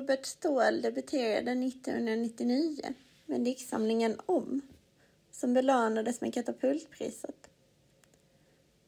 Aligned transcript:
Robert 0.00 0.26
Ståhl 0.26 0.82
debuterade 0.82 1.52
1999 1.52 2.94
med 3.26 3.40
diktsamlingen 3.40 4.20
Om, 4.26 4.60
som 5.32 5.54
belönades 5.54 6.20
med 6.20 6.34
Katapultpriset. 6.34 7.50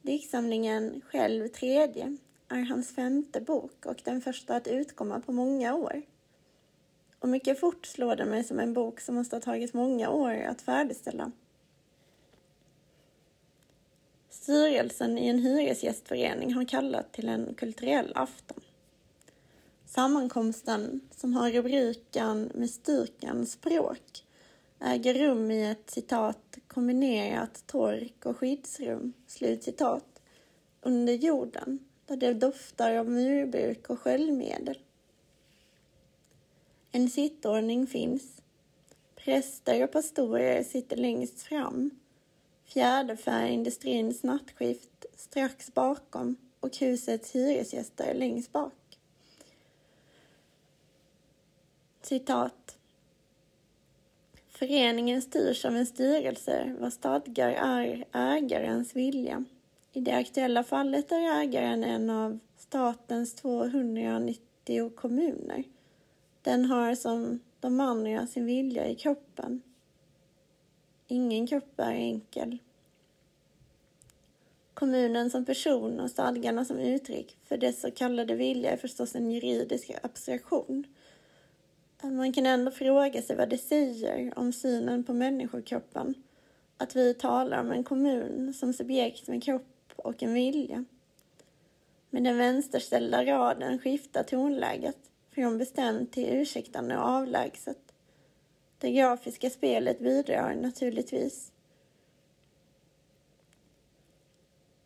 Diktsamlingen 0.02 1.02
Själv 1.06 1.48
tredje 1.48 2.16
är 2.48 2.62
hans 2.62 2.94
femte 2.94 3.40
bok 3.40 3.86
och 3.86 4.00
den 4.04 4.20
första 4.20 4.56
att 4.56 4.66
utkomma 4.66 5.20
på 5.20 5.32
många 5.32 5.74
år. 5.74 6.02
Och 7.18 7.28
mycket 7.28 7.60
fort 7.60 7.86
slår 7.86 8.16
den 8.16 8.28
mig 8.28 8.44
som 8.44 8.58
en 8.58 8.72
bok 8.72 9.00
som 9.00 9.14
måste 9.14 9.36
ha 9.36 9.40
tagit 9.40 9.74
många 9.74 10.10
år 10.10 10.34
att 10.34 10.62
färdigställa. 10.62 11.32
Styrelsen 14.30 15.18
i 15.18 15.28
en 15.28 15.38
hyresgästförening 15.38 16.54
har 16.54 16.64
kallat 16.64 17.12
till 17.12 17.28
en 17.28 17.54
kulturell 17.54 18.12
afton. 18.14 18.60
Sammankomsten, 19.94 21.00
som 21.16 21.34
har 21.34 21.50
rubriken 21.50 22.50
Mystiken 22.54 23.46
språk, 23.46 24.24
äger 24.80 25.14
rum 25.14 25.50
i 25.50 25.70
ett 25.70 25.90
citat 25.90 26.58
kombinerat 26.66 27.64
tork 27.66 28.26
och 28.26 28.36
skyddsrum, 28.36 29.12
slut 29.26 29.62
citat, 29.62 30.22
under 30.80 31.12
jorden, 31.12 31.78
där 32.06 32.16
det 32.16 32.34
doftar 32.34 32.94
av 32.94 33.10
murbruk 33.10 33.90
och 33.90 34.00
sköljmedel. 34.00 34.78
En 36.92 37.10
sittordning 37.10 37.86
finns. 37.86 38.42
Präster 39.14 39.84
och 39.84 39.92
pastorer 39.92 40.62
sitter 40.62 40.96
längst 40.96 41.42
fram. 41.42 41.90
Fjäderfäindustrins 42.64 44.22
nattskift 44.22 45.06
strax 45.16 45.74
bakom 45.74 46.36
och 46.60 46.76
husets 46.76 47.34
hyresgäster 47.34 48.14
längst 48.14 48.52
bak. 48.52 48.72
Citat. 52.02 52.76
Föreningen 54.48 55.22
styrs 55.22 55.64
av 55.64 55.76
en 55.76 55.86
styrelse 55.86 56.76
vars 56.80 56.94
stadgar 56.94 57.50
är 57.50 58.04
ägarens 58.12 58.96
vilja. 58.96 59.44
I 59.92 60.00
det 60.00 60.12
aktuella 60.12 60.64
fallet 60.64 61.12
är 61.12 61.40
ägaren 61.40 61.84
en 61.84 62.10
av 62.10 62.38
statens 62.58 63.34
290 63.34 64.90
kommuner. 64.94 65.64
Den 66.42 66.64
har 66.64 66.94
som 66.94 67.40
de 67.60 67.80
andra 67.80 68.26
sin 68.26 68.46
vilja 68.46 68.88
i 68.88 68.94
kroppen. 68.94 69.62
Ingen 71.06 71.46
kropp 71.46 71.80
är 71.80 71.92
enkel. 71.92 72.58
Kommunen 74.74 75.30
som 75.30 75.44
person 75.44 76.00
och 76.00 76.10
stadgarna 76.10 76.64
som 76.64 76.78
uttryck 76.78 77.36
för 77.44 77.56
dess 77.56 77.80
så 77.80 77.90
kallade 77.90 78.34
vilja 78.34 78.70
är 78.70 78.76
förstås 78.76 79.14
en 79.14 79.30
juridisk 79.30 79.90
abstraktion. 80.02 80.86
Man 82.02 82.32
kan 82.32 82.46
ändå 82.46 82.70
fråga 82.70 83.22
sig 83.22 83.36
vad 83.36 83.48
det 83.48 83.58
säger 83.58 84.38
om 84.38 84.52
synen 84.52 85.04
på 85.04 85.12
människokroppen. 85.12 86.14
Att 86.76 86.96
vi 86.96 87.14
talar 87.14 87.60
om 87.60 87.72
en 87.72 87.84
kommun 87.84 88.54
som 88.54 88.72
subjekt 88.72 89.28
med 89.28 89.42
kropp 89.42 89.92
och 89.96 90.22
en 90.22 90.34
vilja. 90.34 90.84
Med 92.10 92.24
den 92.24 92.36
vänsterställda 92.36 93.24
raden 93.24 93.78
skiftar 93.78 94.22
tonläget 94.22 94.96
från 95.30 95.58
bestämt 95.58 96.12
till 96.12 96.28
ursäktande 96.28 96.96
och 96.96 97.08
avlägset. 97.08 97.92
Det 98.78 98.92
grafiska 98.92 99.50
spelet 99.50 99.98
bidrar 99.98 100.54
naturligtvis. 100.54 101.52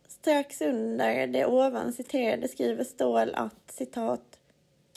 Strax 0.07 0.61
under 0.61 1.27
det 1.27 1.45
ovan 1.45 1.93
citerade 1.93 2.47
skriver 2.47 2.83
Ståhl 2.83 3.35
att 3.35 3.71
citat 3.71 4.26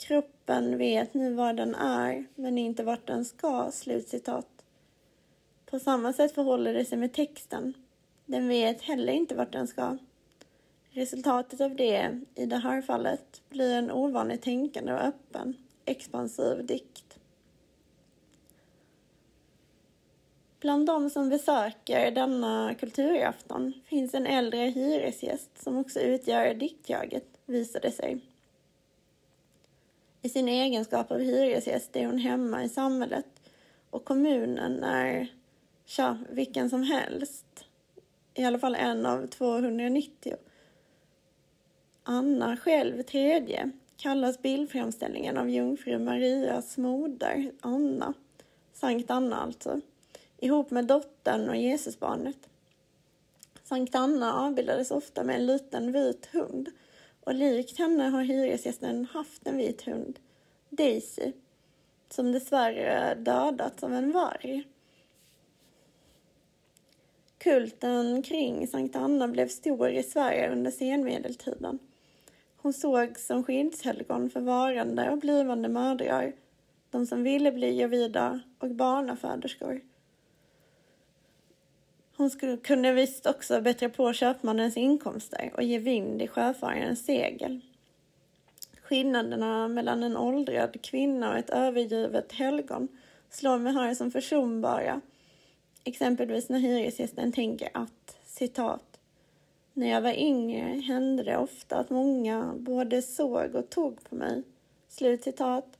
Kroppen 0.01 0.77
vet 0.77 1.13
nu 1.13 1.33
var 1.33 1.53
den 1.53 1.75
är, 1.75 2.25
men 2.35 2.57
inte 2.57 2.83
vart 2.83 3.07
den 3.07 3.25
ska. 3.25 3.71
Slutcitat. 3.71 4.47
På 5.65 5.79
samma 5.79 6.13
sätt 6.13 6.35
förhåller 6.35 6.73
det 6.73 6.85
sig 6.85 6.97
med 6.97 7.13
texten. 7.13 7.73
Den 8.25 8.47
vet 8.47 8.81
heller 8.81 9.13
inte 9.13 9.35
vart 9.35 9.51
den 9.51 9.67
ska. 9.67 9.97
Resultatet 10.91 11.61
av 11.61 11.75
det, 11.75 12.21
i 12.35 12.45
det 12.45 12.57
här 12.57 12.81
fallet, 12.81 13.41
blir 13.49 13.75
en 13.75 13.91
ovanligt 13.91 14.41
tänkande 14.41 14.93
och 14.93 14.99
öppen, 14.99 15.57
expansiv 15.85 16.65
dikt. 16.65 17.19
Bland 20.59 20.85
de 20.85 21.09
som 21.09 21.29
besöker 21.29 22.11
denna 22.11 22.75
kulturafton 22.79 23.73
finns 23.85 24.13
en 24.13 24.27
äldre 24.27 24.57
hyresgäst 24.57 25.63
som 25.63 25.77
också 25.77 25.99
utgör 25.99 26.53
diktjaget, 26.53 27.27
visade 27.45 27.91
sig. 27.91 28.21
I 30.21 30.29
sin 30.29 30.49
egenskap 30.49 31.11
av 31.11 31.19
hyresgäst 31.19 31.95
är 31.95 32.05
hon 32.05 32.17
hemma 32.17 32.63
i 32.63 32.69
samhället 32.69 33.25
och 33.89 34.05
kommunen 34.05 34.83
är, 34.83 35.27
tja, 35.85 36.17
vilken 36.29 36.69
som 36.69 36.83
helst. 36.83 37.65
I 38.33 38.43
alla 38.43 38.59
fall 38.59 38.75
en 38.75 39.05
av 39.05 39.27
290. 39.27 40.35
Anna 42.03 42.57
själv, 42.57 43.03
tredje, 43.03 43.71
kallas 43.97 44.41
bildframställningen 44.41 45.37
av 45.37 45.49
jungfru 45.49 45.99
Marias 45.99 46.77
moder, 46.77 47.51
Anna, 47.61 48.13
Sankt 48.73 49.11
Anna 49.11 49.41
alltså, 49.41 49.81
ihop 50.37 50.71
med 50.71 50.85
dottern 50.85 51.49
och 51.49 51.55
Jesusbarnet. 51.55 52.49
Sankt 53.63 53.95
Anna 53.95 54.33
avbildades 54.33 54.91
ofta 54.91 55.23
med 55.23 55.35
en 55.35 55.45
liten 55.45 55.91
vit 55.91 56.25
hund 56.25 56.69
och 57.23 57.35
likt 57.35 57.77
henne 57.77 58.03
har 58.03 58.23
hyresgästen 58.23 59.05
haft 59.05 59.47
en 59.47 59.57
vit 59.57 59.81
hund, 59.81 60.19
Daisy, 60.69 61.31
som 62.09 62.31
dessvärre 62.31 63.15
dödats 63.15 63.83
av 63.83 63.93
en 63.93 64.11
varg. 64.11 64.63
Kulten 67.37 68.21
kring 68.21 68.67
Sankt 68.67 68.95
Anna 68.95 69.27
blev 69.27 69.47
stor 69.47 69.89
i 69.89 70.03
Sverige 70.03 70.51
under 70.51 70.71
senmedeltiden. 70.71 71.79
Hon 72.57 72.73
sågs 72.73 73.25
som 73.25 73.43
skyddshelgon 73.43 74.29
för 74.29 74.39
varande 74.39 75.09
och 75.09 75.17
blivande 75.17 75.69
mödrar, 75.69 76.33
de 76.89 77.05
som 77.05 77.23
ville 77.23 77.51
bli 77.51 77.77
gravida 77.77 78.39
och 78.59 78.69
barnaföderskor. 78.69 79.81
Hon 82.21 82.29
skulle, 82.29 82.57
kunde 82.57 82.93
visst 82.93 83.25
också 83.25 83.61
bättra 83.61 83.89
på 83.89 84.13
köpmannens 84.13 84.77
inkomster 84.77 85.51
och 85.55 85.63
ge 85.63 85.79
vind 85.79 86.21
i 86.21 86.27
sjöfararens 86.27 87.05
segel. 87.05 87.61
Skillnaderna 88.81 89.67
mellan 89.67 90.03
en 90.03 90.17
åldrad 90.17 90.81
kvinna 90.81 91.31
och 91.31 91.37
ett 91.37 91.49
övergivet 91.49 92.31
helgon 92.31 92.87
slår 93.29 93.57
mig 93.57 93.73
här 93.73 93.95
som 93.95 94.11
försumbara. 94.11 95.01
Exempelvis 95.83 96.49
när 96.49 96.59
hyresgästen 96.59 97.31
tänker 97.31 97.69
att, 97.73 98.17
citat, 98.25 98.99
när 99.73 99.87
jag 99.87 100.01
var 100.01 100.13
yngre 100.13 100.81
hände 100.81 101.23
det 101.23 101.37
ofta 101.37 101.77
att 101.77 101.89
många 101.89 102.53
både 102.57 103.01
såg 103.01 103.55
och 103.55 103.69
tog 103.69 104.09
på 104.09 104.15
mig. 104.15 104.43
Slut 104.89 105.23
citat. 105.23 105.77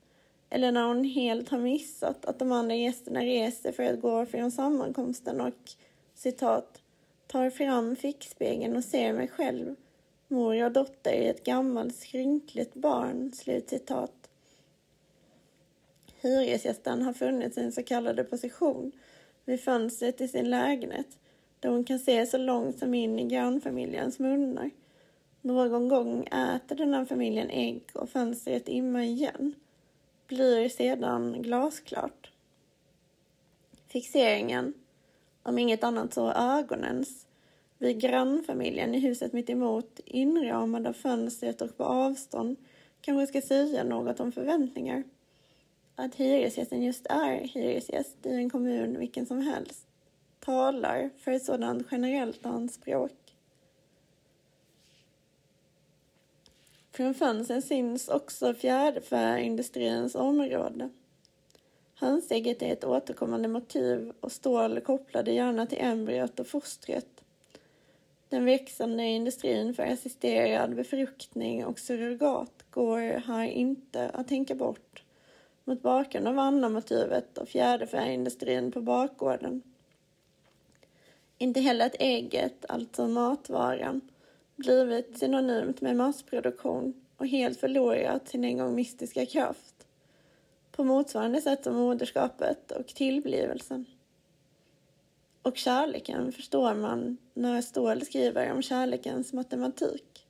Eller 0.49 0.71
när 0.71 0.87
hon 0.87 1.03
helt 1.03 1.49
har 1.49 1.59
missat 1.59 2.25
att 2.25 2.39
de 2.39 2.51
andra 2.51 2.75
gästerna 2.75 3.19
reser 3.19 3.71
för 3.71 3.83
att 3.83 4.01
gå 4.01 4.25
från 4.25 4.51
sammankomsten 4.51 5.41
och 5.41 5.75
citat, 6.21 6.81
tar 7.27 7.49
fram 7.49 7.95
fickspegeln 7.95 8.75
och 8.75 8.83
ser 8.83 9.13
mig 9.13 9.27
själv, 9.27 9.75
mor 10.27 10.65
och 10.65 10.71
dotter 10.71 11.13
i 11.13 11.27
ett 11.27 11.43
gammalt 11.43 11.95
skrynkligt 11.95 12.73
barn, 12.73 13.31
slut 13.31 13.69
citat. 13.69 14.29
Hyresgästen 16.21 17.01
har 17.01 17.13
funnit 17.13 17.53
sin 17.53 17.71
så 17.71 17.83
kallade 17.83 18.23
position 18.23 18.91
vid 19.45 19.61
fönstret 19.61 20.21
i 20.21 20.27
sin 20.27 20.49
lägenhet 20.49 21.17
där 21.59 21.69
hon 21.69 21.83
kan 21.83 21.99
se 21.99 22.25
så 22.25 22.37
långt 22.37 22.79
som 22.79 22.93
in 22.93 23.19
i 23.19 23.27
grannfamiljens 23.27 24.19
munnar. 24.19 24.69
Någon 25.41 25.89
gång 25.89 26.23
äter 26.23 26.75
den 26.75 26.93
här 26.93 27.05
familjen 27.05 27.49
ägg 27.49 27.83
och 27.93 28.09
fönstret 28.09 28.69
immar 28.69 29.01
igen. 29.01 29.55
Blir 30.27 30.69
sedan 30.69 31.41
glasklart. 31.41 32.31
Fixeringen 33.87 34.73
om 35.43 35.57
inget 35.57 35.83
annat 35.83 36.13
så 36.13 36.31
ögonens, 36.31 37.27
Vi 37.77 37.93
grannfamiljen 37.93 38.95
i 38.95 38.99
huset 38.99 39.33
mitt 39.33 39.49
emot, 39.49 39.99
inramad 40.05 40.87
av 40.87 40.93
fönstret 40.93 41.61
och 41.61 41.77
på 41.77 41.83
avstånd, 41.83 42.55
kanske 43.01 43.27
ska 43.27 43.47
säga 43.47 43.83
något 43.83 44.19
om 44.19 44.31
förväntningar. 44.31 45.03
Att 45.95 46.15
hyresgästen 46.15 46.83
just 46.83 47.05
är 47.05 47.47
hyresgäst 47.47 48.25
i 48.25 48.33
en 48.33 48.49
kommun 48.49 48.99
vilken 48.99 49.25
som 49.25 49.41
helst 49.41 49.87
talar 50.39 51.09
för 51.17 51.31
ett 51.31 51.45
sådant 51.45 51.87
generellt 51.91 52.45
anspråk. 52.45 53.11
Från 56.91 57.13
fönstren 57.13 57.61
syns 57.61 58.07
också 58.07 58.53
fjäderfäindustrins 58.53 60.15
område. 60.15 60.89
Hönsägget 62.01 62.61
är 62.61 62.73
ett 62.73 62.83
återkommande 62.83 63.47
motiv 63.47 64.13
och 64.19 64.31
stål 64.31 64.79
kopplade 64.79 65.31
gärna 65.31 65.65
till 65.65 65.77
embryot 65.81 66.39
och 66.39 66.47
fostret. 66.47 67.23
Den 68.29 68.45
växande 68.45 69.03
industrin 69.03 69.73
för 69.73 69.83
assisterad 69.83 70.75
befruktning 70.75 71.65
och 71.65 71.79
surrogat 71.79 72.65
går 72.69 72.99
här 72.99 73.45
inte 73.45 74.09
att 74.09 74.27
tänka 74.27 74.55
bort 74.55 75.03
mot 75.63 75.81
bakgrund 75.81 76.27
av 76.27 76.39
Anna-motivet 76.39 77.37
och 77.37 77.49
fjäderfäindustrin 77.49 78.71
på 78.71 78.81
bakgården. 78.81 79.61
Inte 81.37 81.59
heller 81.59 81.85
att 81.85 81.95
ägget, 81.99 82.65
alltså 82.69 83.07
matvaran, 83.07 84.01
blivit 84.55 85.19
synonymt 85.19 85.81
med 85.81 85.95
massproduktion 85.95 86.93
och 87.17 87.27
helt 87.27 87.59
förlorat 87.59 88.29
sin 88.29 88.43
en 88.43 88.57
gång 88.57 88.75
mystiska 88.75 89.25
kraft. 89.25 89.87
På 90.71 90.83
motsvarande 90.83 91.41
sätt 91.41 91.63
som 91.63 91.75
moderskapet 91.75 92.71
och 92.71 92.87
tillblivelsen. 92.87 93.85
Och 95.41 95.57
kärleken 95.57 96.31
förstår 96.31 96.73
man 96.73 97.17
när 97.33 97.61
Ståhl 97.61 98.05
skriver 98.05 98.51
om 98.51 98.61
kärlekens 98.61 99.33
matematik. 99.33 100.25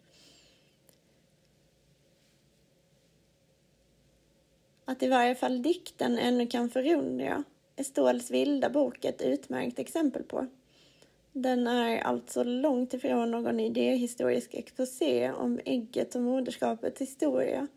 Att 4.86 5.04
i 5.04 5.08
varje 5.08 5.36
fall 5.36 5.62
dikten 5.62 6.18
ännu 6.18 6.48
kan 6.48 6.70
förundra 6.70 7.44
är 7.76 7.84
Ståhls 7.84 8.32
vilda 8.32 8.70
bok 8.70 9.06
ett 9.06 9.22
utmärkt 9.22 9.80
exempel 9.80 10.24
på. 10.24 10.48
Den 11.34 11.68
är 11.68 12.02
alltså 12.02 12.44
långt 12.44 12.94
ifrån 12.94 13.32
någon 13.32 13.60
idéhistorisk 13.60 14.54
exposé 14.54 15.32
om 15.32 15.60
ägget 15.66 16.16
och 16.16 16.22
moderskapets 16.22 17.02
historia. 17.02 17.68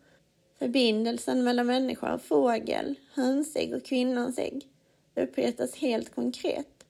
Förbindelsen 0.65 1.43
mellan 1.43 1.67
människa 1.67 2.13
och 2.13 2.21
fågel, 2.21 2.95
hönsägg 3.13 3.73
och 3.73 3.83
kvinnans 3.83 4.39
ägg 4.39 4.67
upprättas 5.15 5.75
helt 5.75 6.15
konkret. 6.15 6.85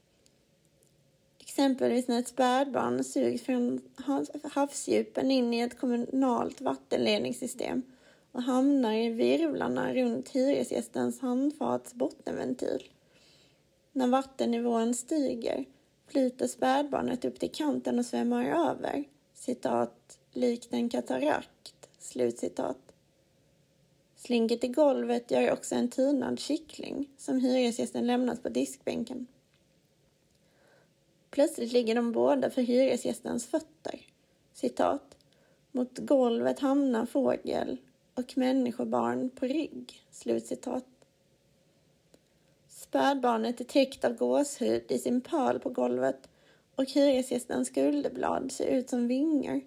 Exempelvis 1.39 2.07
när 2.07 2.19
ett 2.19 2.27
spädbarn 2.27 3.04
sugs 3.04 3.42
från 3.42 3.81
havsdjupen 4.44 5.31
in 5.31 5.54
i 5.54 5.60
ett 5.60 5.80
kommunalt 5.80 6.62
vattenledningssystem 6.62 7.81
och 8.31 8.44
hamnar 8.44 8.94
i 8.94 9.10
virvlarna 9.10 9.94
runt 9.94 10.30
hyresgästens 10.30 11.22
handfats 11.22 11.94
bottenventil. 11.94 12.83
När 13.92 14.07
vattennivån 14.07 14.94
stiger 14.94 15.66
flyter 16.07 16.48
spädbarnet 16.48 17.25
upp 17.25 17.39
till 17.39 17.51
kanten 17.51 18.00
och 18.00 18.06
svämmar 18.06 18.45
över. 18.45 19.04
Citat, 19.33 20.19
likt 20.31 20.74
en 20.74 20.89
katarakt. 20.89 21.89
Slutcitat. 22.00 22.84
Slinket 24.25 24.63
i 24.63 24.68
golvet 24.68 25.31
gör 25.31 25.51
också 25.51 25.75
en 25.75 25.89
tinad 25.89 26.39
kyckling 26.39 27.10
som 27.18 27.39
hyresgästen 27.39 28.07
lämnat 28.07 28.44
på 28.44 28.50
diskbänken. 28.50 29.27
Plötsligt 31.30 31.72
ligger 31.72 31.95
de 31.95 32.12
båda 32.12 32.50
för 32.50 32.62
hyresgästens 32.62 33.48
fötter. 33.48 34.00
Citat. 34.54 35.18
Mot 35.72 35.98
golvet 35.98 36.60
hamnar 36.60 37.06
fågel 37.06 37.77
och 38.13 38.38
människobarn 38.38 39.30
på 39.30 39.45
rygg. 39.45 40.04
Slutcitat. 40.12 40.86
Spädbarnet 42.68 43.62
är 43.62 43.66
täckt 43.66 44.06
av 44.06 44.16
gåshud 44.16 44.92
i 44.92 45.00
sin 45.00 45.22
pöl 45.22 45.60
på 45.60 45.69
golvet 45.69 46.30
och 46.75 46.86
hyresgästens 46.86 47.68
skulderblad 47.68 48.51
ser 48.51 48.68
ut 48.68 48.89
som 48.89 49.07
vingar. 49.07 49.62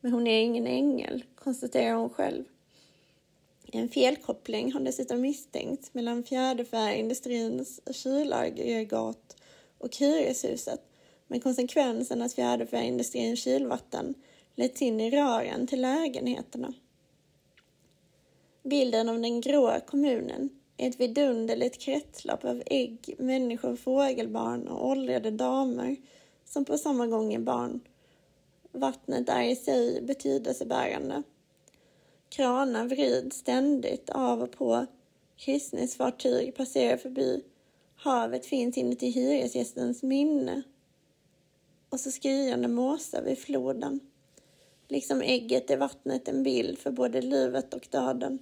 Men 0.00 0.12
hon 0.12 0.26
är 0.26 0.42
ingen 0.42 0.66
ängel, 0.66 1.24
konstaterar 1.34 1.94
hon 1.94 2.10
själv. 2.10 2.44
En 3.74 3.88
felkoppling 3.88 4.72
har 4.72 4.80
dessutom 4.80 5.20
misstänkts 5.20 5.94
mellan 5.94 6.24
fjäderfäindustrins 6.24 7.80
kylaggregat 7.90 9.36
och 9.78 9.96
hyreshuset 9.96 10.80
med 11.26 11.42
konsekvensen 11.42 12.22
att 12.22 12.32
fjäderfäindustrins 12.32 13.40
kylvatten 13.40 14.14
letts 14.54 14.82
in 14.82 15.00
i 15.00 15.10
rören 15.10 15.66
till 15.66 15.80
lägenheterna. 15.80 16.74
Bilden 18.62 19.08
av 19.08 19.20
den 19.20 19.40
gråa 19.40 19.80
kommunen 19.80 20.48
är 20.76 20.88
ett 20.88 21.00
vidunderligt 21.00 21.78
kretslopp 21.80 22.44
av 22.44 22.62
ägg, 22.66 23.14
människor, 23.18 23.76
fågelbarn 23.76 24.68
och 24.68 24.86
åldrade 24.86 25.30
damer 25.30 25.96
som 26.44 26.64
på 26.64 26.78
samma 26.78 27.06
gång 27.06 27.34
är 27.34 27.38
barn. 27.38 27.80
Vattnet 28.72 29.28
är 29.28 29.42
i 29.42 29.56
sig 29.56 30.02
betydelsebärande. 30.02 31.22
Kranar 32.32 32.84
vrids 32.84 33.36
ständigt 33.36 34.10
av 34.10 34.42
och 34.42 34.52
på. 34.52 34.86
Kryssningsfartyg 35.36 36.54
passerar 36.54 36.96
förbi. 36.96 37.44
Havet 37.96 38.46
finns 38.46 38.78
inuti 38.78 39.10
hyresgästens 39.10 40.02
minne. 40.02 40.62
Och 41.88 42.00
så 42.00 42.10
skriande 42.10 42.68
måsar 42.68 43.22
vid 43.22 43.38
floden. 43.38 44.00
Liksom 44.88 45.22
ägget 45.22 45.70
är 45.70 45.76
vattnet 45.76 46.28
en 46.28 46.42
bild 46.42 46.78
för 46.78 46.90
både 46.90 47.22
livet 47.22 47.74
och 47.74 47.88
döden. 47.90 48.38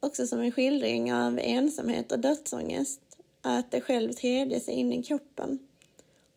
Också 0.00 0.26
som 0.26 0.40
en 0.40 0.52
skildring 0.52 1.14
av 1.14 1.38
ensamhet 1.38 2.12
och 2.12 2.18
dödsångest 2.18 3.00
äter 3.44 3.80
själv 3.80 4.12
tredje 4.12 4.60
sig 4.60 4.74
in 4.74 4.92
i 4.92 5.02
kroppen. 5.02 5.58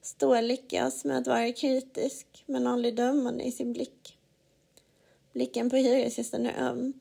Stå 0.06 0.42
lyckas 0.42 1.06
med 1.06 1.18
att 1.18 1.28
vara 1.28 1.52
kritisk 1.52 2.44
men 2.46 2.68
aldrig 2.68 2.96
dömande 2.96 3.44
i 3.44 3.52
sin 3.52 3.74
blick. 3.74 4.18
Blicken 5.34 5.70
på 5.70 5.76
hyresgästen 5.76 6.46
är 6.46 6.70
öm, 6.70 6.94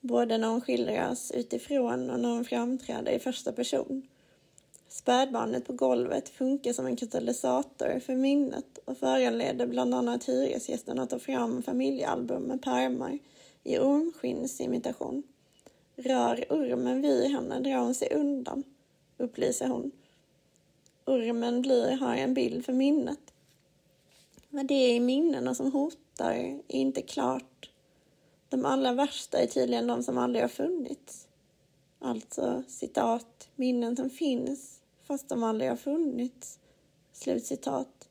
både 0.00 0.38
när 0.38 0.48
hon 0.48 0.60
skildras 0.60 1.30
utifrån 1.30 2.10
och 2.10 2.20
när 2.20 2.28
hon 2.28 2.44
framträder 2.44 3.12
i 3.12 3.18
första 3.18 3.52
person. 3.52 4.08
Spädbarnet 4.88 5.66
på 5.66 5.72
golvet 5.72 6.28
funkar 6.28 6.72
som 6.72 6.86
en 6.86 6.96
katalysator 6.96 8.00
för 8.00 8.14
minnet 8.14 8.78
och 8.84 8.98
föranleder 8.98 9.66
bland 9.66 9.94
annat 9.94 10.28
hyresgästen 10.28 10.98
att 10.98 11.10
ta 11.10 11.18
fram 11.18 11.62
familjealbum 11.62 12.42
med 12.42 12.62
pärmar 12.62 13.18
i 13.64 13.78
ormskinsimitation. 13.78 15.22
Rör 15.96 16.44
ormen 16.50 17.02
vid 17.02 17.30
henne 17.30 17.60
drar 17.60 17.78
hon 17.78 17.94
sig 17.94 18.08
undan, 18.14 18.64
upplyser 19.16 19.66
hon. 19.66 19.92
Ormen 21.08 21.62
blir 21.62 21.96
har 21.96 22.16
en 22.16 22.34
bild 22.34 22.64
för 22.64 22.72
minnet. 22.72 23.32
Vad 24.48 24.66
det 24.66 24.74
är 24.74 24.94
i 24.94 25.00
minnena 25.00 25.54
som 25.54 25.72
hotar 25.72 26.32
är 26.32 26.62
inte 26.68 27.02
klart. 27.02 27.70
De 28.48 28.64
allra 28.64 28.92
värsta 28.92 29.38
är 29.38 29.46
tydligen 29.46 29.86
de 29.86 30.02
som 30.02 30.18
aldrig 30.18 30.44
har 30.44 30.48
funnits. 30.48 31.28
Alltså, 31.98 32.62
citat, 32.68 33.48
minnen 33.56 33.96
som 33.96 34.10
finns 34.10 34.80
fast 35.02 35.28
de 35.28 35.42
aldrig 35.42 35.70
har 35.70 35.76
funnits. 35.76 36.58
Slutcitat. 37.12 38.08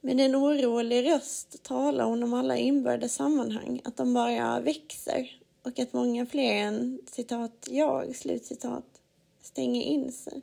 Med 0.00 0.20
en 0.20 0.36
orolig 0.36 1.10
röst 1.10 1.62
talar 1.62 2.04
hon 2.04 2.22
om 2.22 2.34
alla 2.34 2.56
inbördes 2.56 3.14
sammanhang, 3.14 3.80
att 3.84 3.96
de 3.96 4.14
bara 4.14 4.60
växer 4.60 5.40
och 5.62 5.78
att 5.78 5.92
många 5.92 6.26
fler 6.26 6.54
än 6.54 6.98
citat 7.06 7.68
jag, 7.70 8.16
slutcitat, 8.16 9.00
stänger 9.42 9.82
in 9.82 10.12
sig. 10.12 10.42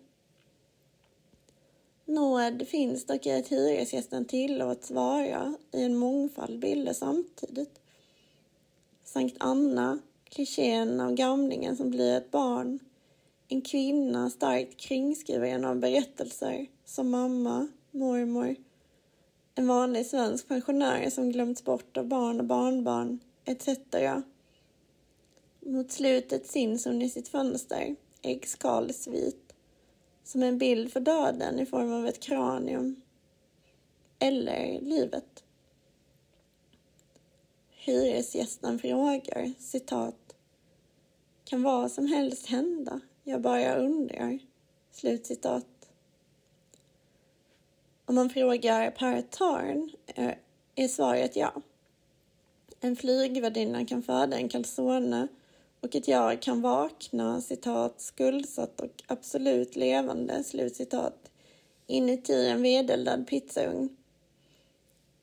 Nåd 2.09 2.67
finns 2.67 3.05
dock 3.05 3.25
i 3.25 3.31
att 3.31 3.47
hyresgästen 3.47 4.25
tillåts 4.25 4.91
vara 4.91 5.55
i 5.71 5.83
en 5.83 5.95
mångfald 5.95 6.59
bilder 6.59 6.93
samtidigt. 6.93 7.79
Sankt 9.03 9.35
Anna, 9.39 9.99
klichén 10.23 10.99
av 10.99 11.13
gamlingen 11.13 11.77
som 11.77 11.89
blir 11.89 12.17
ett 12.17 12.31
barn, 12.31 12.79
en 13.47 13.61
kvinna 13.61 14.29
starkt 14.29 14.77
kringskuren 14.77 15.65
av 15.65 15.75
berättelser 15.75 16.67
som 16.85 17.09
mamma, 17.09 17.67
mormor, 17.91 18.55
en 19.55 19.67
vanlig 19.67 20.05
svensk 20.05 20.47
pensionär 20.47 21.09
som 21.09 21.31
glömts 21.31 21.63
bort 21.63 21.97
av 21.97 22.05
barn 22.05 22.39
och 22.39 22.45
barnbarn, 22.45 23.19
etc. 23.45 23.69
Mot 25.59 25.91
slutet 25.91 26.47
syns 26.47 26.85
hon 26.85 27.01
i 27.01 27.09
sitt 27.09 27.27
fönster, 27.27 27.95
äggskalsvit, 28.21 29.48
som 30.29 30.43
en 30.43 30.57
bild 30.57 30.93
för 30.93 30.99
döden 30.99 31.59
i 31.59 31.65
form 31.65 31.93
av 31.93 32.07
ett 32.07 32.19
kranium. 32.19 33.01
Eller 34.19 34.81
livet. 34.81 35.43
Hyresgästen 37.69 38.79
frågar, 38.79 39.53
citat, 39.59 40.35
kan 41.43 41.63
vad 41.63 41.91
som 41.91 42.07
helst 42.07 42.47
hända? 42.47 42.99
Jag 43.23 43.41
bara 43.41 43.75
undrar. 43.75 44.39
Slutcitat. 44.91 45.89
Om 48.05 48.15
man 48.15 48.29
frågar 48.29 48.91
Per 48.91 49.21
Tarn 49.21 49.91
eh, 50.05 50.33
är 50.75 50.87
svaret 50.87 51.35
ja. 51.35 51.53
En 52.79 52.95
flygvärdinna 52.95 53.85
kan 53.85 54.03
föda 54.03 54.37
en 54.37 54.49
calzone 54.49 55.27
och 55.81 55.95
att 55.95 56.07
jag 56.07 56.41
kan 56.41 56.61
vakna, 56.61 57.41
citat, 57.41 58.01
skuldsatt 58.01 58.81
och 58.81 59.03
absolut 59.07 59.75
levande, 59.75 60.43
slutcitat, 60.43 61.31
inuti 61.87 62.47
en 62.47 62.61
vedeldad 62.61 63.27
pizzaugn. 63.27 63.97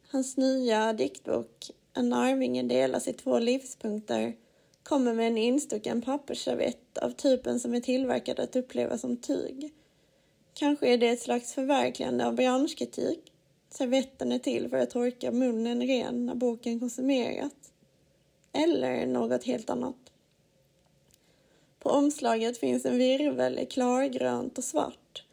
Hans 0.09 0.37
nya 0.37 0.93
diktbok 0.93 1.71
En 1.95 2.13
arvinge 2.13 2.63
delas 2.63 3.09
i 3.09 3.13
två 3.13 3.39
livspunkter 3.39 4.37
kommer 4.83 5.15
med 5.15 5.27
en 5.27 5.39
instucken 5.39 6.03
pappersservett 6.03 6.99
av 6.99 7.11
typen 7.11 7.61
som 7.61 7.75
är 7.75 7.81
tillverkad 7.81 8.41
att 8.41 8.57
uppleva 8.57 8.99
som 8.99 9.17
tyg. 9.17 9.75
Kanske 10.55 10.89
är 10.89 10.99
det 10.99 11.09
ett 11.09 11.23
slags 11.23 11.55
förverkligande 11.55 12.27
av 12.27 12.35
branschkritik. 12.35 13.33
Servetten 13.71 14.33
är 14.33 14.39
till 14.39 14.69
för 14.69 14.77
att 14.77 14.91
torka 14.91 15.33
munnen 15.33 15.83
ren 15.83 16.27
när 16.27 16.35
boken 16.35 16.81
konsumerats. 16.81 17.73
eller 18.53 19.07
något 19.07 19.45
helt 19.45 19.71
annat. 19.71 20.06
På 21.87 21.93
omslaget 21.93 22.59
finns 22.59 22.87
en 22.87 22.99
virvel 22.99 23.59
i 23.59 23.67
klargrönt 23.67 24.59
och 24.59 24.65
svart 24.65 25.25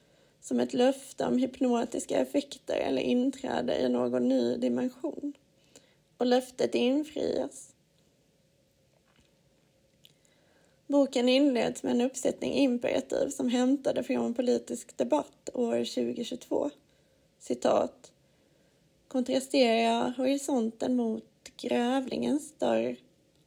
som 0.41 0.59
ett 0.59 0.73
löfte 0.73 1.25
om 1.25 1.37
hypnotiska 1.37 2.17
effekter 2.17 2.75
eller 2.75 3.01
inträde 3.01 3.77
i 3.77 3.89
någon 3.89 4.29
ny 4.29 4.57
dimension. 4.57 5.33
Och 6.17 6.25
löftet 6.25 6.75
infrias. 6.75 7.73
Boken 10.87 11.29
inleds 11.29 11.83
med 11.83 11.91
en 11.91 12.01
uppsättning 12.01 12.53
imperativ 12.53 13.29
som 13.29 13.49
hämtade 13.49 14.03
från 14.03 14.33
politisk 14.33 14.97
debatt 14.97 15.49
år 15.53 15.77
2022. 15.77 16.69
Citat. 17.39 18.11
Kontrastera 19.07 20.13
horisonten 20.17 20.95
mot 20.95 21.23
grävlingens 21.57 22.53
dörr. 22.57 22.95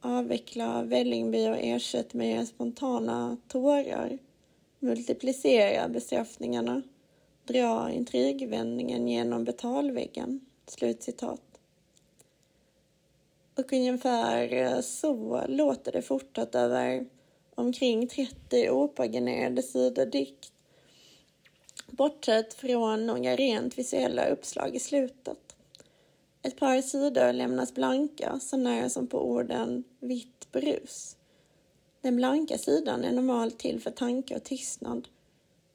Avveckla 0.07 0.83
Vällingby 0.83 1.49
och 1.49 1.59
ersätt 1.59 2.15
med 2.15 2.49
spontana 2.49 3.37
tårar. 3.49 4.19
Multiplicera 4.79 5.89
bestraffningarna. 5.89 6.83
Dra 7.45 7.91
intrigvändningen 7.91 9.09
genom 9.09 9.45
betalväggen. 9.45 10.41
Slutcitat. 10.67 11.41
Och 13.55 13.73
ungefär 13.73 14.53
eh, 14.53 14.81
så 14.81 15.43
låter 15.49 15.93
det 15.93 16.03
fortsatt 16.03 16.55
över 16.55 17.07
omkring 17.55 18.09
30 18.09 18.71
opaginerade 18.71 19.63
sidor 19.63 20.07
dikt. 20.07 20.53
Bortsett 21.87 22.55
från 22.55 23.07
några 23.07 23.37
rent 23.37 23.79
visuella 23.79 24.27
uppslag 24.27 24.77
i 24.77 24.81
slutet. 24.81 25.46
Ett 26.47 26.57
par 26.57 26.81
sidor 26.81 27.33
lämnas 27.33 27.75
blanka, 27.75 28.41
så 28.41 28.57
nära 28.57 28.89
som 28.89 29.07
på 29.07 29.31
orden 29.31 29.85
vitt 30.01 30.53
brus. 30.53 31.17
Den 32.01 32.17
blanka 32.17 32.59
sidan 32.59 33.05
är 33.05 33.13
normalt 33.13 33.59
till 33.59 33.81
för 33.81 33.91
tanke 33.91 34.37
och 34.37 34.45
tystnad. 34.45 35.09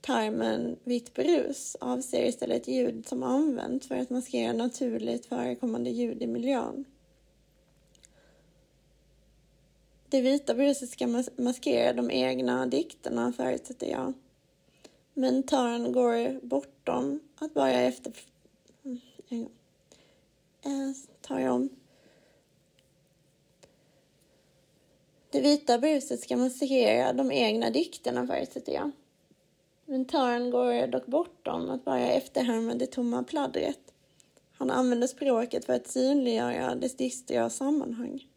Termen 0.02 0.76
vitt 0.84 1.14
brus 1.14 1.78
avser 1.80 2.26
istället 2.26 2.68
ljud 2.68 3.08
som 3.08 3.24
används 3.24 3.88
för 3.88 3.96
att 3.96 4.10
maskera 4.10 4.54
naturligt 4.54 5.26
förekommande 5.26 5.90
ljud 5.90 6.24
i 6.24 6.28
miljön. 6.28 6.86
Det 10.10 10.22
vita 10.22 10.54
bruset 10.54 10.90
ska 10.90 11.24
maskera 11.38 11.94
de 11.94 12.12
egna 12.12 12.66
dikterna, 12.66 13.34
förutsätter 13.34 13.88
jag. 13.88 14.14
Men 15.14 15.44
törn 15.44 15.92
går 15.92 16.46
bortom 16.46 17.20
att 17.36 17.54
bara 17.54 17.72
efter... 17.72 18.14
Mm, 18.84 19.00
en 19.30 19.44
gång. 19.44 19.52
Eh, 20.66 20.92
tar 21.22 21.40
jag 21.40 21.56
om. 21.56 21.70
Det 25.30 25.42
vita 25.42 25.78
bruset 25.78 26.20
ska 26.20 26.38
maskera 26.38 27.14
de 27.14 27.32
egna 27.32 27.70
dikterna, 27.70 28.28
förutsätter 28.28 28.74
jag. 28.74 28.92
Men 29.86 30.06
törn 30.06 30.50
går 30.50 30.88
dock 30.88 31.06
bortom 31.06 31.70
att 31.70 31.86
bara 31.86 32.00
efterhärma 32.00 32.74
det 32.74 32.86
tomma 32.88 33.24
pladdret. 33.24 33.80
Han 34.52 34.72
använder 34.72 35.08
språket 35.08 35.66
för 35.66 35.74
att 35.74 35.88
synliggöra 35.88 36.76
dess 36.76 36.96
dystra 36.96 37.50
sammanhang. 37.50 38.28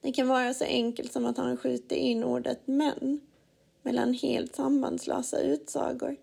Det 0.00 0.12
kan 0.12 0.28
vara 0.28 0.54
så 0.54 0.64
enkelt 0.64 1.12
som 1.12 1.26
att 1.26 1.36
han 1.36 1.56
skjuter 1.56 1.96
in 1.96 2.24
ordet 2.24 2.60
men 2.64 3.20
mellan 3.82 4.14
helt 4.14 4.56
sambandslösa 4.56 5.40
utsagor. 5.40 6.16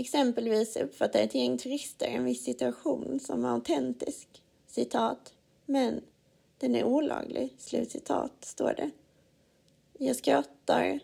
Exempelvis 0.00 0.76
uppfattar 0.76 1.20
ett 1.20 1.34
gäng 1.34 1.58
turister 1.58 2.06
en 2.06 2.24
viss 2.24 2.44
situation 2.44 3.20
som 3.20 3.44
autentisk. 3.44 4.42
Citat. 4.66 5.34
Men 5.66 6.00
den 6.58 6.74
är 6.74 6.84
olaglig. 6.84 7.54
Slutcitat, 7.58 8.44
står 8.44 8.74
det. 8.76 8.90
Jag 9.98 10.16
skrattar 10.16 11.00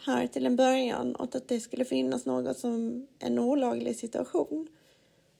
här 0.00 0.26
till 0.26 0.46
en 0.46 0.56
början 0.56 1.16
åt 1.16 1.34
att 1.34 1.48
det 1.48 1.60
skulle 1.60 1.84
finnas 1.84 2.26
något 2.26 2.58
som 2.58 3.06
en 3.18 3.38
olaglig 3.38 3.96
situation. 3.96 4.68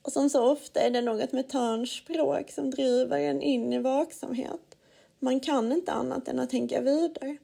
Och 0.02 0.12
som 0.12 0.30
så 0.30 0.52
ofta 0.52 0.80
är 0.80 0.90
det 0.90 1.02
något 1.02 1.32
med 1.32 1.48
Törns 1.48 1.90
språk 1.90 2.50
som 2.50 2.70
driver 2.70 3.18
en 3.18 3.42
in 3.42 3.72
i 3.72 3.78
vaksamhet. 3.78 4.76
Man 5.18 5.40
kan 5.40 5.72
inte 5.72 5.92
annat 5.92 6.28
än 6.28 6.40
att 6.40 6.50
tänka 6.50 6.80
vidare. 6.80 7.36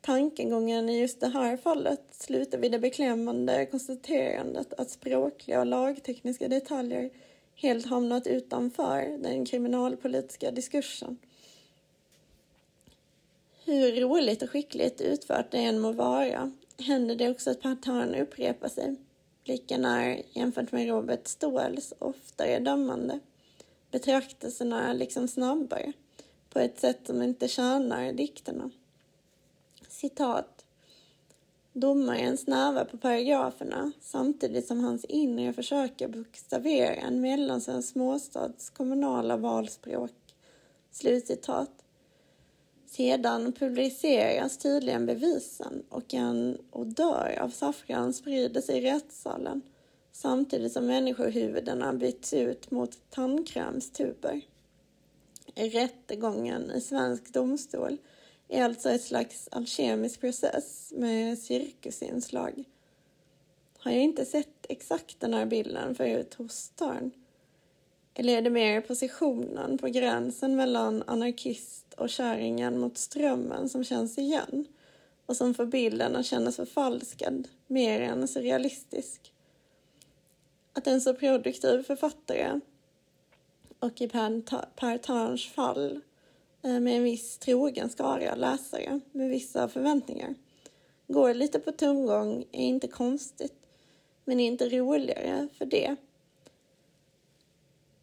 Tankegången 0.00 0.88
i 0.88 1.00
just 1.00 1.20
det 1.20 1.28
här 1.28 1.56
fallet 1.56 2.02
slutar 2.10 2.58
vid 2.58 2.72
det 2.72 2.78
beklämmande 2.78 3.66
konstaterandet 3.66 4.72
att 4.72 4.90
språkliga 4.90 5.60
och 5.60 5.66
lagtekniska 5.66 6.48
detaljer 6.48 7.10
helt 7.54 7.86
hamnat 7.86 8.26
utanför 8.26 9.18
den 9.22 9.46
kriminalpolitiska 9.46 10.50
diskursen. 10.50 11.18
Hur 13.64 14.00
roligt 14.00 14.42
och 14.42 14.50
skickligt 14.50 15.00
utfört 15.00 15.50
det 15.50 15.58
än 15.58 15.80
må 15.80 15.92
vara 15.92 16.52
händer 16.78 17.14
det 17.16 17.30
också 17.30 17.50
att 17.50 17.62
Patern 17.62 18.14
upprepar 18.14 18.68
sig. 18.68 18.96
Blicken 19.44 19.84
är, 19.84 20.22
jämfört 20.32 20.72
med 20.72 20.88
Robert 20.88 21.26
Ståhls, 21.26 21.94
oftare 21.98 22.58
dömande. 22.58 23.20
Betraktelserna 23.90 24.90
är 24.90 24.94
liksom 24.94 25.28
snabbare 25.28 25.92
på 26.50 26.58
ett 26.58 26.80
sätt 26.80 26.98
som 27.06 27.22
inte 27.22 27.48
tjänar 27.48 28.12
dikterna. 28.12 28.70
Citat. 30.00 30.64
Domaren 31.72 32.36
snävar 32.36 32.84
på 32.84 32.98
paragraferna 32.98 33.92
samtidigt 34.00 34.66
som 34.66 34.80
hans 34.80 35.04
inre 35.04 35.52
försöker 35.52 36.08
bokstavera 36.08 36.94
en 36.94 37.20
mellansvensk 37.20 37.88
småstads 37.92 38.70
kommunala 38.70 39.36
valspråk. 39.36 40.10
Slutcitat. 40.90 41.70
Sedan 42.86 43.52
publiceras 43.52 44.58
tydligen 44.58 45.06
bevisen 45.06 45.82
och 45.88 46.14
en 46.14 46.58
odör 46.70 47.38
av 47.40 47.48
saffran 47.48 48.12
sprider 48.12 48.60
sig 48.60 48.78
i 48.78 48.92
rättssalen 48.92 49.62
samtidigt 50.12 50.72
som 50.72 50.86
människohuvudena 50.86 51.92
byts 51.92 52.32
ut 52.34 52.70
mot 52.70 53.10
tandkrämstuber 53.10 54.42
rättegången 55.54 56.70
i 56.70 56.80
svensk 56.80 57.32
domstol 57.32 57.98
är 58.48 58.64
alltså 58.64 58.90
ett 58.90 59.02
slags 59.02 59.48
alkemisk 59.52 60.20
process 60.20 60.92
med 60.96 61.38
cirkusinslag. 61.38 62.64
Har 63.78 63.90
jag 63.90 64.02
inte 64.02 64.24
sett 64.24 64.66
exakt 64.68 65.20
den 65.20 65.34
här 65.34 65.46
bilden 65.46 65.94
förut 65.94 66.34
hos 66.34 66.68
Törn? 66.68 67.10
Eller 68.14 68.38
är 68.38 68.42
det 68.42 68.50
mer 68.50 68.80
positionen 68.80 69.78
på 69.78 69.88
gränsen 69.88 70.56
mellan 70.56 71.02
anarkist 71.06 71.94
och 71.94 72.10
kärringen 72.10 72.78
mot 72.80 72.98
strömmen 72.98 73.68
som 73.68 73.84
känns 73.84 74.18
igen 74.18 74.66
och 75.26 75.36
som 75.36 75.54
får 75.54 75.66
bilden 75.66 76.16
att 76.16 76.26
kännas 76.26 76.56
förfalskad 76.56 77.48
mer 77.66 78.00
än 78.00 78.28
surrealistisk? 78.28 79.32
Att 80.72 80.86
en 80.86 81.00
så 81.00 81.14
produktiv 81.14 81.82
författare 81.82 82.60
och 83.78 84.00
i 84.00 84.08
Per 84.08 84.98
Törns 84.98 85.48
fall 85.48 86.00
Eh, 86.62 86.80
med 86.80 86.96
en 86.96 87.04
viss 87.04 87.38
trogen 87.38 87.90
skara 87.90 88.34
läsare 88.34 89.00
med 89.12 89.30
vissa 89.30 89.68
förväntningar. 89.68 90.34
Går 91.06 91.34
lite 91.34 91.58
på 91.58 91.72
tomgång 91.72 92.44
är 92.52 92.64
inte 92.64 92.88
konstigt, 92.88 93.54
men 94.24 94.40
är 94.40 94.46
inte 94.46 94.68
roligare 94.68 95.48
för 95.58 95.66
det. 95.66 95.96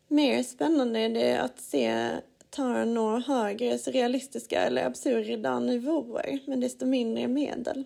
Mer 0.07 0.43
spännande 0.43 0.99
är 0.99 1.09
det 1.09 1.41
att 1.41 1.59
se 1.59 2.09
Törn 2.49 2.93
nå 2.93 3.19
högre 3.19 3.77
surrealistiska 3.77 4.61
eller 4.61 4.85
absurda 4.85 5.59
nivåer 5.59 6.39
med 6.45 6.59
desto 6.59 6.85
mindre 6.85 7.27
medel. 7.27 7.83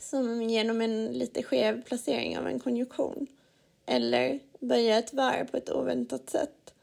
Som 0.00 0.42
genom 0.42 0.80
en 0.80 1.06
lite 1.06 1.42
skev 1.42 1.82
placering 1.82 2.38
av 2.38 2.46
en 2.46 2.60
konjunktion. 2.60 3.26
Eller 3.86 4.40
böja 4.58 4.98
ett 4.98 5.14
varv 5.14 5.50
på 5.50 5.56
ett 5.56 5.70
oväntat 5.70 6.30
sätt 6.30 6.74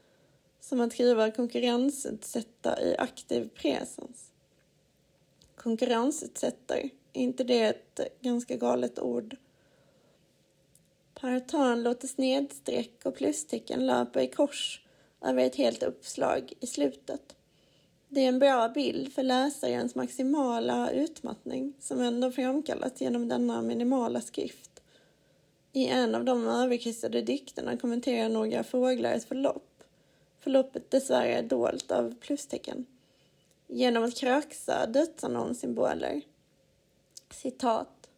som 0.68 0.80
att 0.80 0.92
skriva 0.92 1.30
konkurrensutsätta 1.30 2.82
i 2.82 2.96
aktiv 2.96 3.48
presens. 3.54 4.30
Konkurrensutsätter, 5.56 6.90
är 7.12 7.20
inte 7.20 7.44
det 7.44 7.62
ett 7.62 8.00
ganska 8.20 8.56
galet 8.56 8.98
ord? 8.98 9.36
Paratan 11.14 11.82
låter 11.82 12.08
snedstreck 12.08 13.00
och 13.04 13.16
plustecken 13.16 13.86
löpa 13.86 14.22
i 14.22 14.28
kors 14.28 14.84
över 15.24 15.44
ett 15.44 15.56
helt 15.56 15.82
uppslag 15.82 16.52
i 16.60 16.66
slutet. 16.66 17.36
Det 18.08 18.24
är 18.24 18.28
en 18.28 18.38
bra 18.38 18.68
bild 18.68 19.12
för 19.12 19.22
läsarens 19.22 19.94
maximala 19.94 20.90
utmattning 20.90 21.72
som 21.80 22.00
ändå 22.00 22.30
framkallats 22.30 23.00
genom 23.00 23.28
denna 23.28 23.62
minimala 23.62 24.20
skrift. 24.20 24.82
I 25.72 25.86
en 25.86 26.14
av 26.14 26.24
de 26.24 26.46
överkryssade 26.46 27.22
dikterna 27.22 27.76
kommenterar 27.76 28.28
några 28.28 28.64
fåglar 28.64 29.12
ett 29.12 29.24
förlopp 29.24 29.67
förloppet 30.48 30.90
dessvärre 30.90 31.42
dolt 31.42 31.90
av 31.90 32.14
plustecken 32.20 32.86
genom 33.66 34.04
att 34.04 34.16
kröksa 34.16 34.86
dödsannonssymboler. 34.86 36.22
Citat. 37.30 38.08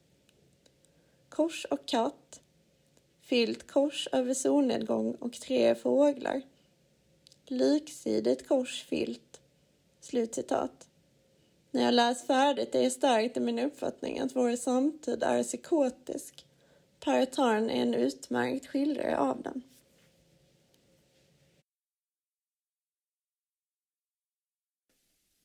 Kors 1.28 1.64
och 1.64 1.86
katt. 1.86 2.40
Fyllt 3.20 3.66
kors 3.70 4.08
över 4.12 4.34
solnedgång 4.34 5.14
och 5.14 5.32
tre 5.32 5.74
fåglar. 5.74 6.42
Liksidigt 7.46 8.48
kors 8.48 8.84
fyllt. 8.84 9.40
Slutcitat. 10.00 10.88
När 11.70 11.82
jag 11.82 11.94
läst 11.94 12.26
färdigt 12.26 12.74
är 12.74 12.82
jag 12.82 12.92
starkt 12.92 13.36
i 13.36 13.40
min 13.40 13.58
uppfattning 13.58 14.18
att 14.18 14.36
vår 14.36 14.56
samtid 14.56 15.22
är 15.22 15.42
psykotisk. 15.42 16.46
Per 17.00 17.24
Tarn 17.24 17.70
är 17.70 17.82
en 17.82 17.94
utmärkt 17.94 18.66
skildrare 18.66 19.18
av 19.18 19.42
den. 19.42 19.62